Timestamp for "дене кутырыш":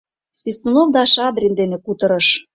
1.59-2.27